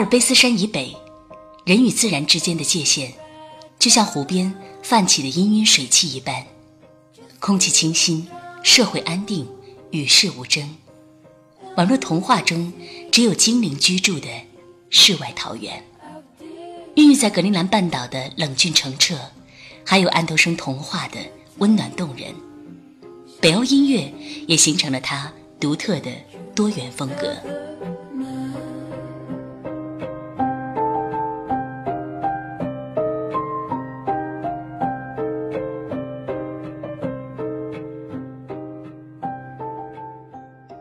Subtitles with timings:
[0.00, 0.96] 阿尔卑斯山以北，
[1.66, 3.10] 人与自然之间的界限，
[3.78, 4.50] 就像湖边
[4.82, 6.42] 泛起的氤氲水汽一般，
[7.38, 8.26] 空气清新，
[8.62, 9.46] 社会安定，
[9.90, 10.66] 与世无争，
[11.76, 12.72] 宛若童话中
[13.12, 14.26] 只有精灵居住的
[14.88, 15.84] 世外桃源。
[16.94, 19.18] 孕育在格陵兰半岛的冷峻澄澈，
[19.84, 21.18] 还有安徒生童话的
[21.58, 22.34] 温暖动人，
[23.38, 24.10] 北欧音乐
[24.46, 26.10] 也形成了它独特的
[26.54, 27.36] 多元风格。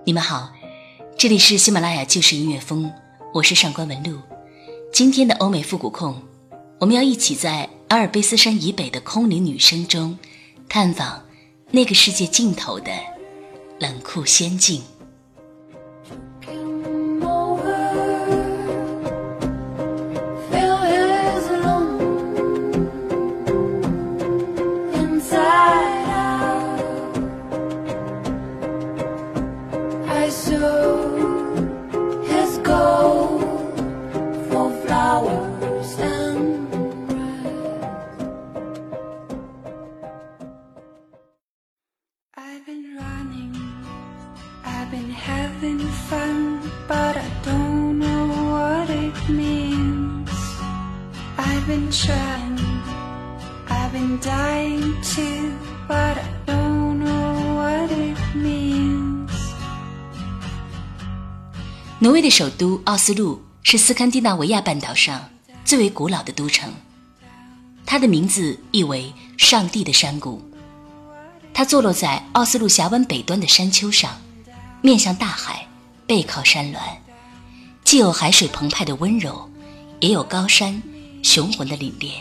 [0.09, 0.51] 你们好，
[1.19, 2.91] 这里是喜马拉雅旧时音乐风，
[3.31, 4.17] 我是上官文露。
[4.91, 6.19] 今天的欧美复古控，
[6.79, 10.17] 我们要一起在阿尔卑斯山以北的空灵女声中，
[10.67, 11.23] 探访
[11.69, 12.91] 那个世界尽头的
[13.79, 14.81] 冷酷仙境。
[44.91, 45.79] Been having
[46.09, 50.29] fun，but i don't know what it means
[51.37, 52.57] i've been trying
[53.67, 59.29] i've been dying to，but i don't know what it means。
[61.99, 65.29] 挪威的首都奥斯陆是斯堪的纳维亚半岛上
[65.63, 66.73] 最为古老的都城，
[67.85, 70.41] 它的名字意为上帝的山谷，
[71.53, 74.19] 它坐落在奥斯陆峡湾北端的山丘上。
[74.81, 75.67] 面向大海，
[76.07, 76.79] 背靠山峦，
[77.83, 79.49] 既有海水澎湃的温柔，
[79.99, 80.81] 也有高山
[81.21, 82.11] 雄浑的凛冽。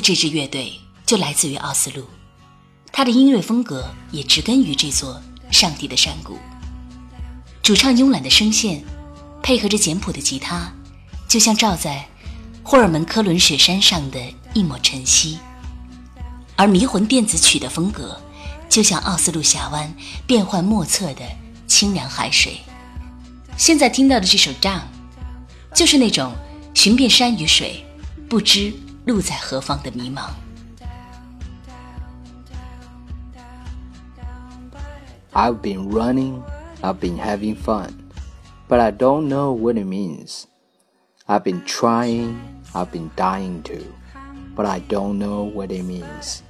[0.00, 0.72] 这支乐队
[1.04, 2.04] 就来自于奥斯陆，
[2.92, 5.20] 他的音乐风格也植根于这座
[5.50, 6.38] 上帝的山谷。
[7.62, 8.84] 主唱慵懒的声线，
[9.42, 10.72] 配合着简朴的吉他，
[11.28, 12.06] 就像照在
[12.62, 14.20] 霍尔门科伦雪山上的
[14.54, 15.38] 一抹晨曦；
[16.56, 18.20] 而迷魂电子曲的风格，
[18.68, 19.92] 就像奥斯陆峡湾
[20.26, 21.22] 变幻莫测的
[21.66, 22.58] 清凉海水。
[23.56, 24.80] 现在听到的这首《Down》，
[25.74, 26.32] 就是那种
[26.74, 27.84] 寻遍山与水，
[28.28, 28.72] 不知
[29.05, 30.29] 路在何方的迷茫。
[35.33, 36.43] I've been running,
[36.81, 37.93] I've been having fun,
[38.67, 40.45] but I don't know what it means.
[41.25, 42.37] I've been trying,
[42.75, 43.79] I've been dying to,
[44.55, 46.43] but I don't know what it means.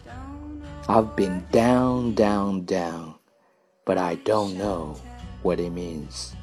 [0.88, 3.16] I've been down, down, down,
[3.86, 4.98] but I don't know
[5.44, 6.34] what it means.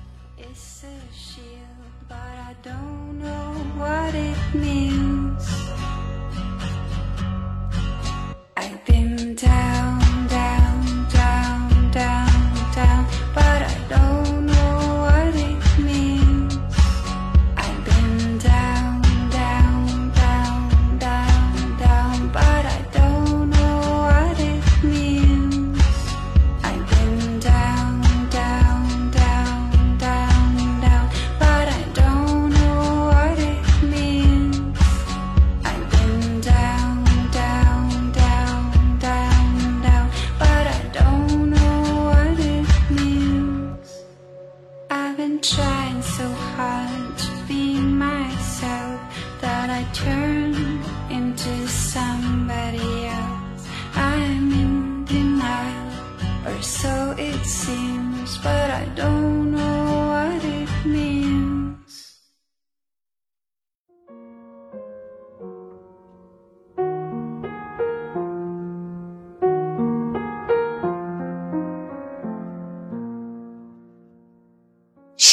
[3.79, 4.92] what it means.
[9.34, 9.83] Down.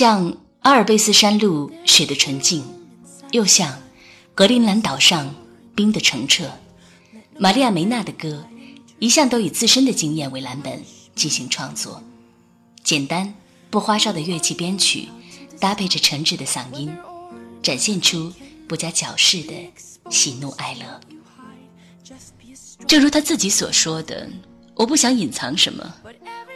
[0.00, 2.64] 像阿尔卑斯山路雪的纯净，
[3.32, 3.78] 又像
[4.34, 5.34] 格陵兰岛上
[5.74, 6.50] 冰的澄澈。
[7.36, 8.46] 玛利亚梅纳的歌
[8.98, 10.82] 一向都以自身的经验为蓝本
[11.14, 12.02] 进行创作，
[12.82, 13.34] 简单
[13.68, 15.06] 不花哨的乐器编曲，
[15.58, 16.90] 搭配着诚挚的嗓音，
[17.62, 18.32] 展现出
[18.66, 19.52] 不加矫饰的
[20.08, 20.98] 喜怒哀乐。
[22.86, 24.26] 正如他自己所说的
[24.76, 25.94] ：“我不想隐藏什么，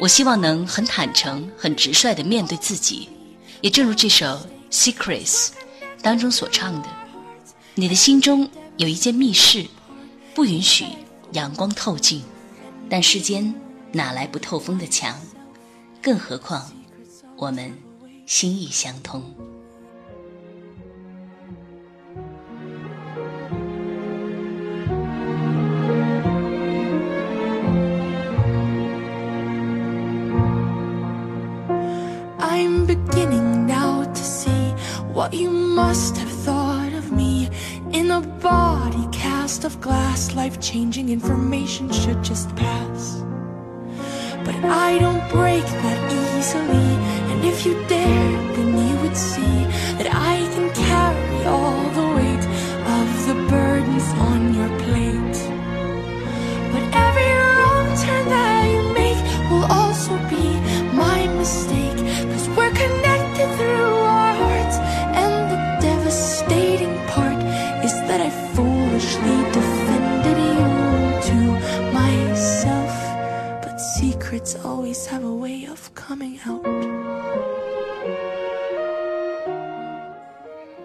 [0.00, 3.06] 我希望能很坦诚、很直率地面对自己。”
[3.60, 4.26] 也正如这首
[4.70, 5.48] 《Secrets》
[6.02, 6.88] 当中所唱的
[7.74, 9.66] ：“你的心中有一间密室，
[10.34, 10.86] 不允许
[11.32, 12.22] 阳光透进，
[12.90, 13.54] 但世间
[13.92, 15.18] 哪来不透风的墙？
[16.02, 16.70] 更何况
[17.36, 17.72] 我们
[18.26, 19.22] 心意相通。”
[35.24, 37.48] What you must have thought of me.
[37.92, 43.22] In a body cast of glass, life changing information should just pass.
[44.44, 44.56] But
[44.86, 46.90] I don't break that easily,
[47.30, 49.56] and if you dared, then you would see
[49.98, 52.44] that I can carry all the weight
[52.98, 55.03] of the burdens on your plate.
[68.14, 70.66] That I foolishly defended you
[71.28, 71.38] to
[71.92, 72.94] myself.
[73.60, 76.62] But secrets always have a way of coming out.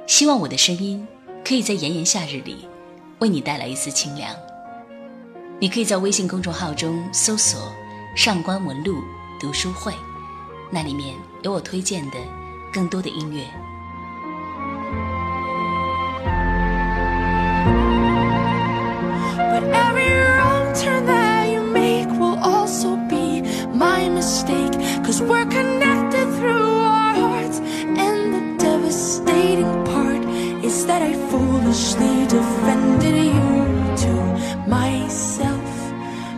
[0.07, 1.07] 希望我的声音
[1.45, 2.67] 可以在炎炎夏日里
[3.19, 4.35] 为你带来一丝清凉。
[5.59, 7.71] 你可以在微信公众号中搜索
[8.17, 9.03] “上官文露
[9.39, 9.93] 读书会”，
[10.71, 12.17] 那里面有我推荐的
[12.73, 13.68] 更多的音乐。
[25.21, 27.59] We're connected through our hearts.
[27.59, 30.23] And the devastating part
[30.63, 34.13] is that I foolishly defended you to
[34.67, 35.91] myself.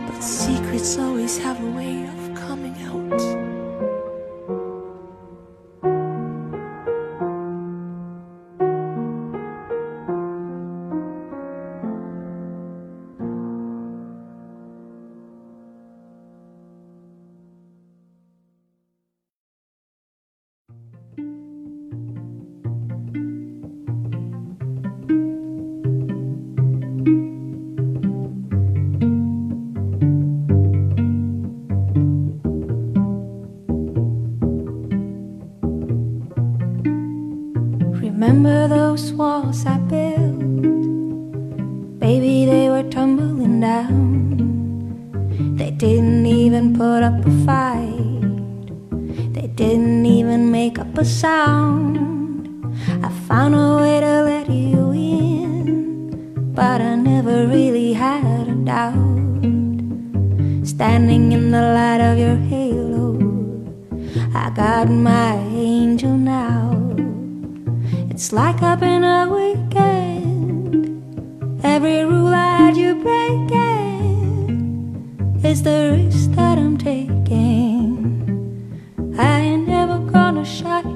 [0.06, 3.31] But secrets always have a way of coming out.
[47.22, 49.32] Up a fight.
[49.34, 52.74] They didn't even make up a sound.
[53.02, 59.44] I found a way to let you in, but I never really had a doubt.
[60.66, 63.14] Standing in the light of your halo,
[64.34, 66.72] I got my angel now.
[68.10, 70.74] It's like I've been a weekend.
[71.62, 73.61] Every rule I had you breaking
[75.52, 77.36] is the risk that I'm taking.
[79.18, 80.91] I ain't never gonna shut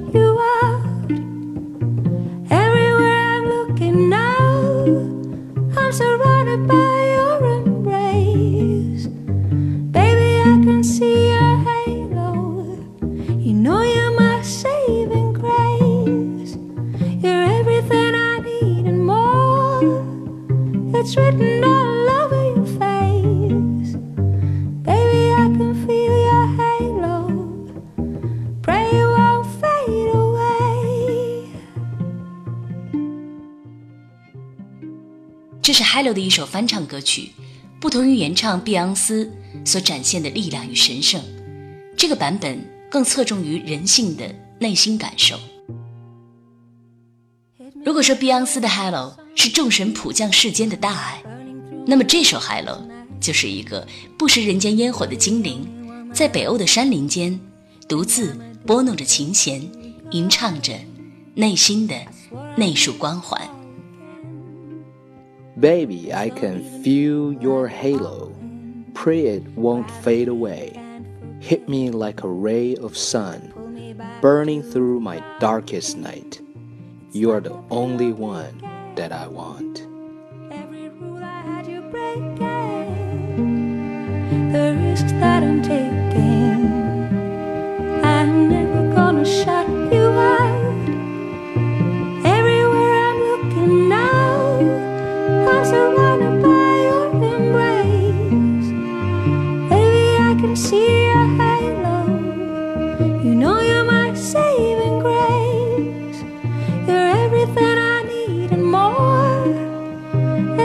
[36.12, 37.30] 的一首翻唱歌曲，
[37.80, 39.30] 不同于原唱碧昂斯
[39.64, 41.22] 所展现的力量与神圣，
[41.96, 42.58] 这个版本
[42.90, 45.38] 更侧重于人性的内心感受。
[47.84, 51.22] 如果说碧昂斯的 Hello 是众神普降世间的大爱，
[51.86, 52.82] 那么这首《Hello》
[53.24, 53.86] 就是一个
[54.18, 55.64] 不食人间烟火的精灵，
[56.12, 57.38] 在北欧的山林间
[57.88, 58.36] 独自
[58.66, 59.60] 拨弄着琴弦，
[60.10, 60.72] 吟唱着
[61.34, 61.94] 内心的
[62.56, 63.55] 那束光环。
[65.58, 68.30] Baby, I can feel your halo.
[68.92, 70.78] Pray it won't fade away.
[71.40, 73.54] Hit me like a ray of sun,
[74.20, 76.42] burning through my darkest night.
[77.12, 78.60] You are the only one
[78.96, 79.86] that I want.
[80.50, 82.36] Every rule I had you breaking,
[84.52, 86.66] the risks that I'm taking.
[88.04, 89.66] I'm never gonna shut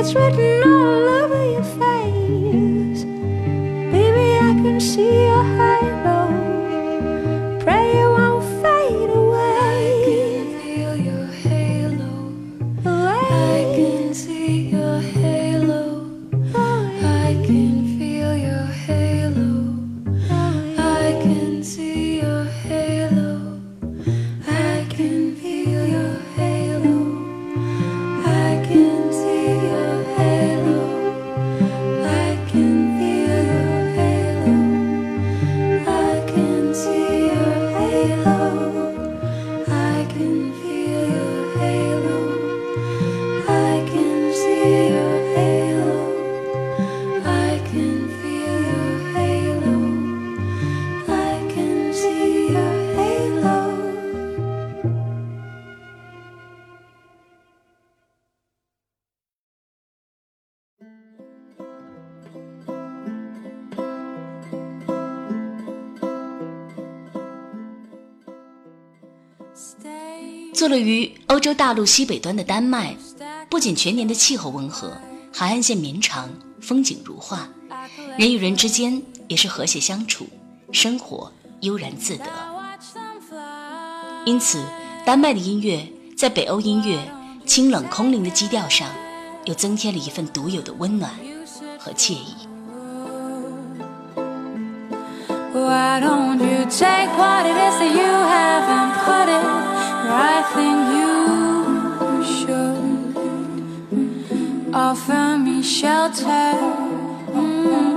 [0.04, 3.04] It's written all over your face.
[3.94, 5.28] Baby, I can see
[70.62, 72.96] 坐落于欧洲大陆西北端的丹麦，
[73.50, 74.96] 不仅全年的气候温和，
[75.34, 76.30] 海岸线绵长，
[76.62, 77.50] 风景如画，
[78.16, 80.28] 人与人之间也是和谐相处，
[80.72, 82.26] 生活悠然自得。
[84.24, 84.64] 因此，
[85.04, 85.84] 丹麦的音乐
[86.16, 87.00] 在北欧音乐
[87.48, 88.88] 清冷空灵的基调上，
[89.46, 91.12] 又增添了一份独有的温暖
[91.80, 92.36] 和惬意。
[105.81, 106.53] shelter,
[107.33, 107.97] mm.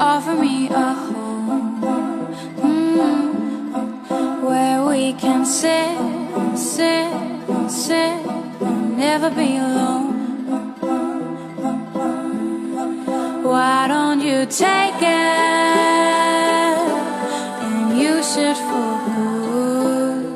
[0.00, 1.80] offer me a home
[2.62, 4.42] mm.
[4.42, 5.96] where we can sit,
[6.56, 7.10] sit,
[7.68, 8.26] sit,
[8.60, 10.14] and never be alone.
[13.42, 15.06] Why don't you take it
[17.64, 20.26] and use it for good?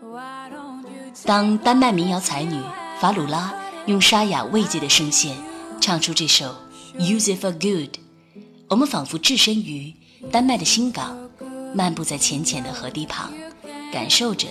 [0.00, 2.60] Why don't you take 当丹麦民谣才女
[3.00, 3.52] 法鲁拉
[3.85, 5.35] 用沙哑慰藉的声线
[5.79, 6.55] 唱出这首
[6.99, 7.89] 《Use It for Good》，
[8.67, 9.93] 我们仿佛置身于
[10.31, 11.15] 丹麦的新港，
[11.73, 13.31] 漫步在浅浅的河堤旁，
[13.93, 14.47] 感受着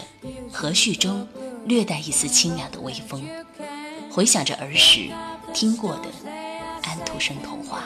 [0.52, 1.26] 河煦中
[1.66, 3.26] 略带一丝清凉的微风，
[4.08, 5.08] 回想着儿时
[5.52, 6.08] 听过的
[6.84, 7.82] 安徒生童话。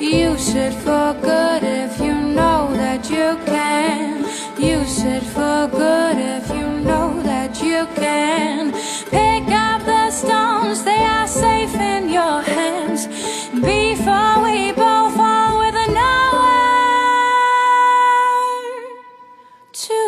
[0.00, 3.36] You should forgot if you know that you
[5.04, 8.70] It for good if you know that you can.
[9.10, 13.08] Pick up the stones, they are safe in your hands.
[13.50, 16.22] Before we both fall with nowhere
[19.72, 20.02] to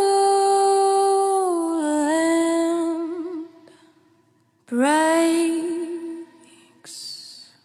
[1.82, 3.46] land
[6.76, 6.96] breaks.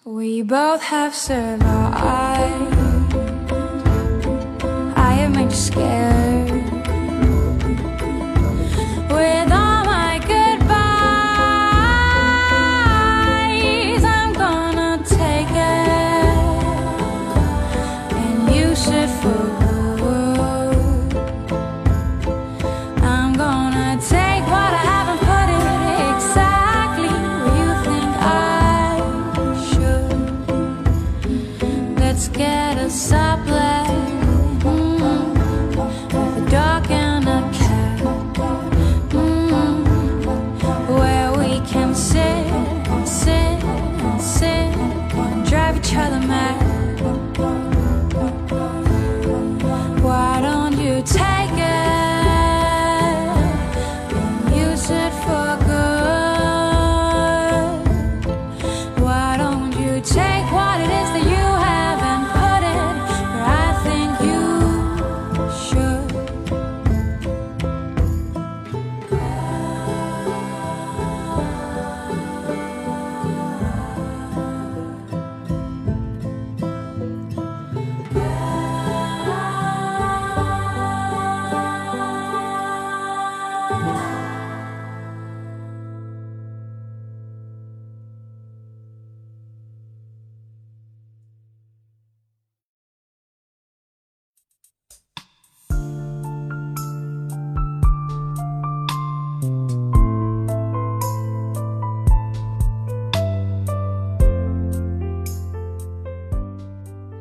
[0.04, 2.74] We both have survived.
[4.98, 6.09] I have made you scared.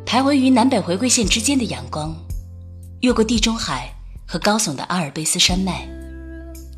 [0.08, 2.16] 徘徊于南北回归线之间的阳光，
[3.02, 3.92] 越过地中海
[4.26, 5.86] 和高耸的阿尔卑斯山脉，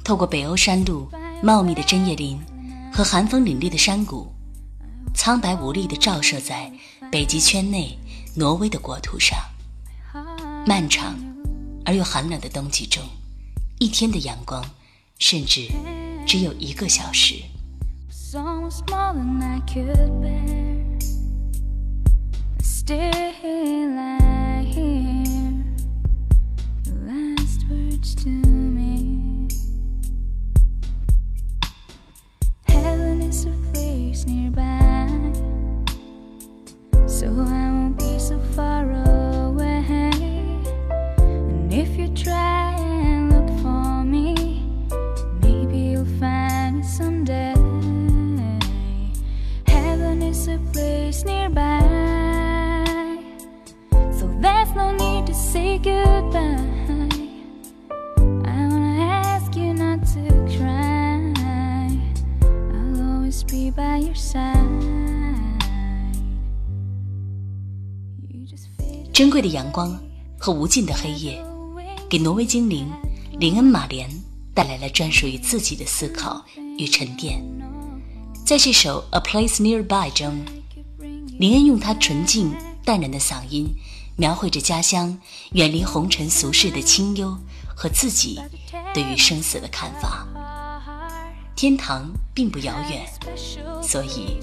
[0.02, 1.08] 透过北欧山路
[1.40, 2.36] 茂密的针叶林
[2.92, 4.26] 和寒风凛冽的山谷，
[5.14, 6.72] 苍白无力地照射在
[7.08, 7.96] 北极圈内
[8.34, 9.38] 挪威的国土上。
[10.66, 11.16] 漫长
[11.84, 13.00] 而又寒冷的冬季中，
[13.78, 14.60] 一天的阳光
[15.20, 15.68] 甚至
[16.26, 17.36] 只有一个小时。
[22.90, 25.22] Still I hear
[26.82, 29.46] the last words to me.
[32.66, 34.69] Heaven is a place nearby.
[69.20, 69.94] 珍贵的阳光
[70.38, 71.44] 和无尽的黑夜，
[72.08, 72.90] 给挪威精灵
[73.38, 74.08] 林恩·马莲
[74.54, 76.42] 带来了专属于自己的思考
[76.78, 77.38] 与沉淀。
[78.46, 80.42] 在这首《A Place Nearby》中，
[81.38, 82.50] 林恩用他纯净
[82.82, 83.68] 淡然的嗓音，
[84.16, 85.18] 描绘着家乡
[85.52, 87.36] 远离红尘俗世的清幽
[87.76, 88.40] 和自己
[88.94, 90.26] 对于生死的看法。
[91.54, 93.06] 天堂并不遥远，
[93.82, 94.38] 所以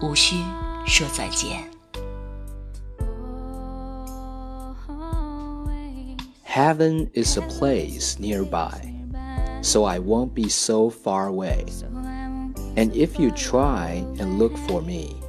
[0.00, 0.36] 无需
[0.86, 1.70] 说再见。
[6.58, 8.92] Heaven is a place nearby,
[9.60, 11.64] so I won't be so far away.
[12.76, 15.22] And if you try and look for me,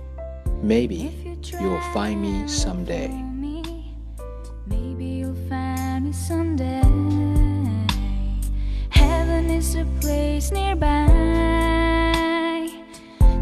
[0.64, 3.10] maybe you'll find me someday.
[4.66, 6.82] Maybe you'll find me someday.
[8.90, 11.06] Heaven is a place nearby,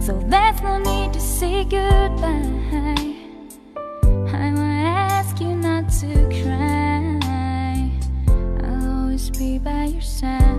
[0.01, 3.16] so there's no need to say goodbye.
[9.37, 10.56] Be by your side.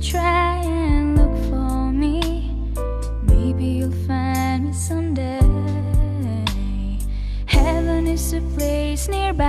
[0.00, 2.52] try and look for me,
[3.22, 5.40] maybe you'll find me someday.
[7.46, 9.47] Heaven is a place nearby.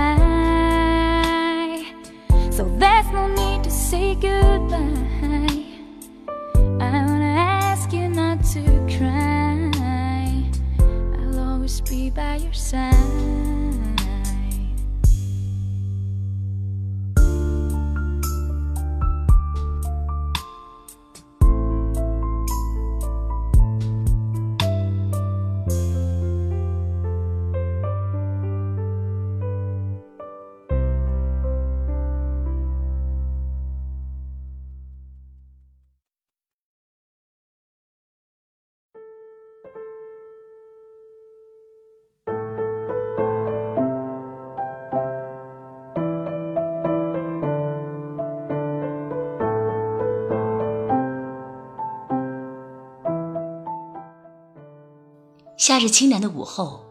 [55.60, 56.82] 夏日清凉的午后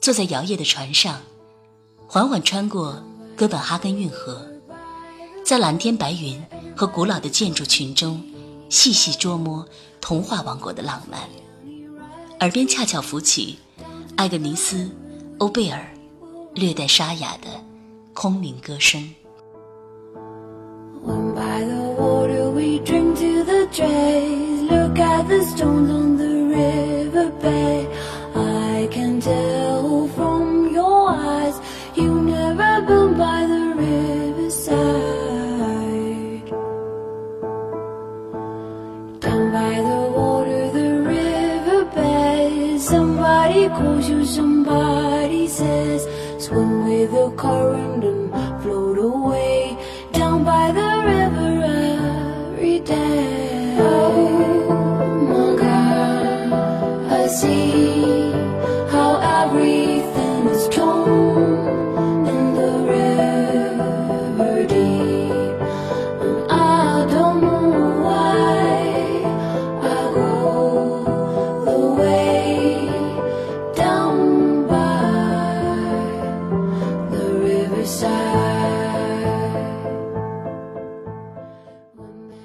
[0.00, 1.20] 坐在摇曳的船上
[2.08, 3.00] 缓缓穿过
[3.36, 4.44] 哥本哈根运河
[5.44, 6.42] 在蓝天白云
[6.76, 8.20] 和古老的建筑群中
[8.68, 9.64] 细细捉摸
[10.00, 11.20] 童话王国的浪漫。
[12.40, 13.56] 耳边恰巧浮起
[14.16, 14.90] 艾格尼斯
[15.38, 15.88] 欧贝尔
[16.56, 17.46] 略带沙哑的
[18.14, 19.00] 空灵歌声。
[21.06, 26.07] By the water we drink to the trees look at the stones
[27.44, 31.60] I can tell from your eyes.
[31.94, 34.78] You've never been by the riverside.
[39.20, 42.80] Down by the water, the river bed.
[42.80, 46.06] Somebody calls you, somebody says
[46.38, 47.87] Swim with the current.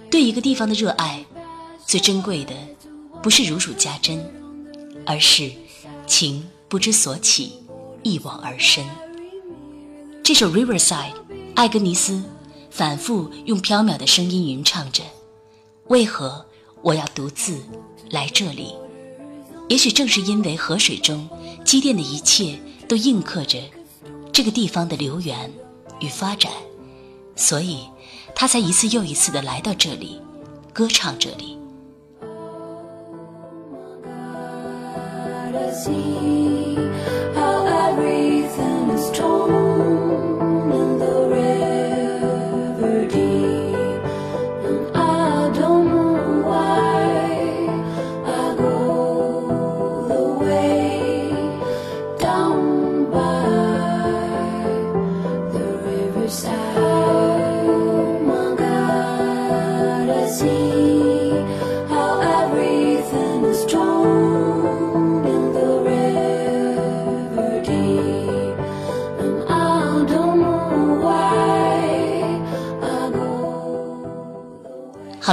[0.10, 1.26] 对一个地方的热爱，
[1.86, 2.54] 最珍贵的
[3.22, 4.24] 不是如数家珍，
[5.06, 5.52] 而是
[6.08, 7.54] 情不知所起，
[8.04, 8.86] 一往而深。
[10.24, 11.12] 这首《Riverside》，
[11.56, 12.24] 艾格尼斯
[12.70, 15.04] 反复用飘渺的声音吟唱着
[15.90, 16.46] ：“为何
[16.82, 17.60] 我要独自
[18.10, 18.74] 来这里？”
[19.70, 21.28] 也许正是因为河水中
[21.66, 23.60] 积淀的一切都印刻着
[24.34, 25.54] 这个地方的流源
[26.00, 26.52] 与发展，
[27.36, 27.88] 所以
[28.34, 30.20] 他才一次又一次的来到这里，
[30.74, 31.56] 歌唱这里。
[32.20, 32.32] Oh
[33.72, 36.76] my God, I see
[37.36, 39.73] how everything is torn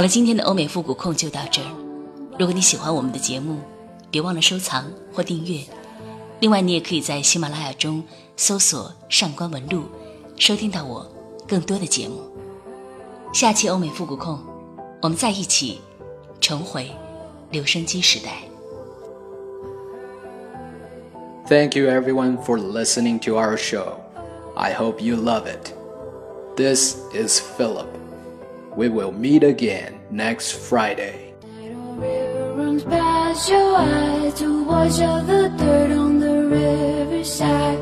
[0.00, 1.68] 了，今天的欧美复古控就到这儿。
[2.38, 3.58] 如果你喜欢我们的节目，
[4.10, 5.60] 别忘了收藏或订阅。
[6.40, 8.02] 另外，你也可以在喜马拉雅中
[8.36, 9.84] 搜索“上官文录”，
[10.36, 11.06] 收听到我
[11.48, 12.20] 更多的节目。
[13.32, 14.38] 下期欧美复古控，
[15.00, 15.80] 我们再一起
[16.40, 16.90] 重回
[17.50, 18.42] 留声机时代。
[21.48, 23.94] Thank you everyone for listening to our show.
[24.56, 25.72] I hope you love it.
[26.56, 27.86] This is Philip.
[28.75, 31.33] We will meet again next Friday.
[32.55, 37.79] runs past your eyes to wash the dirt on the riverside.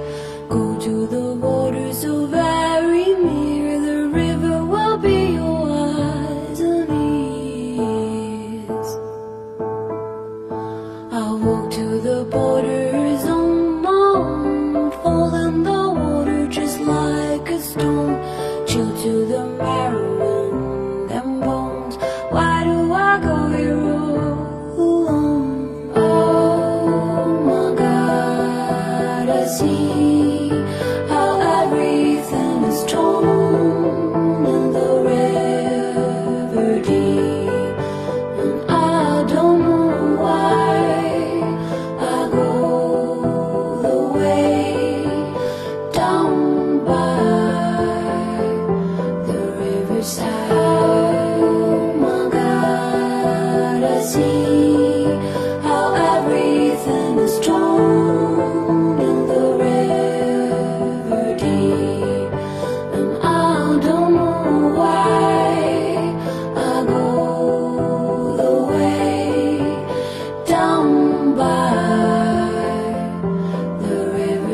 [0.49, 3.80] Go to the water so very near.
[3.80, 8.89] The river will be your eyes and ears.
[11.13, 12.25] I walk to the
[15.04, 18.15] fall in the water just like a stone.
[18.67, 19.88] Chill to the marrow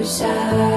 [0.06, 0.75] side.